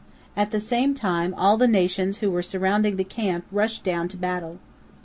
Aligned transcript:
At 0.35 0.49
the 0.49 0.59
same 0.59 0.95
time, 0.95 1.31
all 1.35 1.57
the 1.57 1.67
nations 1.67 2.17
who 2.17 2.31
were 2.31 2.41
surrounding 2.41 2.95
the 2.95 3.03
camp 3.03 3.45
rushed 3.51 3.83
down 3.83 4.07
to 4.07 4.17
battle. 4.17 4.57